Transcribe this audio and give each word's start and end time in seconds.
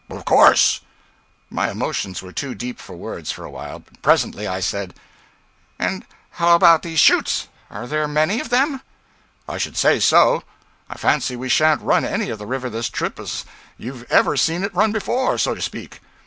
'Of 0.09 0.25
course!' 0.25 0.79
My 1.51 1.69
emotions 1.69 2.23
were 2.23 2.31
too 2.31 2.55
deep 2.55 2.79
for 2.79 2.95
words 2.95 3.31
for 3.31 3.43
a 3.45 3.51
while. 3.51 3.83
Presently 4.01 4.47
I 4.47 4.59
said' 4.59 4.95
And 5.91 6.07
how 6.31 6.55
about 6.55 6.81
these 6.81 6.99
chutes. 6.99 7.49
Are 7.69 7.85
there 7.85 8.07
many 8.07 8.39
of 8.39 8.49
them?' 8.49 8.81
'I 9.47 9.59
should 9.59 9.77
say 9.77 9.99
so. 9.99 10.41
I 10.89 10.95
fancy 10.97 11.35
we 11.35 11.49
shan't 11.49 11.83
run 11.83 12.03
any 12.03 12.31
of 12.31 12.39
the 12.39 12.47
river 12.47 12.67
this 12.67 12.89
trip 12.89 13.19
as 13.19 13.45
you've 13.77 14.11
ever 14.11 14.35
seen 14.37 14.63
it 14.63 14.73
run 14.73 14.91
before 14.91 15.37
so 15.37 15.53
to 15.53 15.61
speak. 15.61 15.99